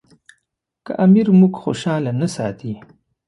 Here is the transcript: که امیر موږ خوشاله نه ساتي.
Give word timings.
که 0.85 0.91
امیر 1.05 1.27
موږ 1.39 1.53
خوشاله 1.63 2.11
نه 2.21 2.27
ساتي. 2.35 2.73